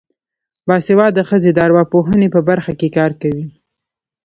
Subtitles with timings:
[0.67, 3.45] باسواده ښځې د ارواپوهنې په برخه کې کار کوي.